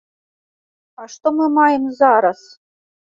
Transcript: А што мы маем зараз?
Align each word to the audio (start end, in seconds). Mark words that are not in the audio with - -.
А 1.03 1.05
што 1.15 1.27
мы 1.41 1.45
маем 1.61 1.85
зараз? 2.01 2.41